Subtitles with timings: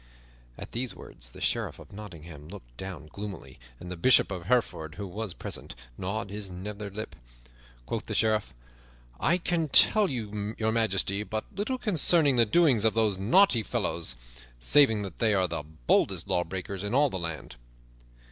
[0.57, 4.95] At these words the Sheriff of Nottingham looked down gloomily, and the Bishop of Hereford,
[4.95, 7.15] who was present, gnawed his nether lip.
[7.85, 8.51] Quoth the Sheriff,
[9.19, 14.15] "I can tell Your Majesty but little concerning the doings of those naughty fellows,
[14.59, 17.55] saving that they are the boldest lawbreakers in all the land."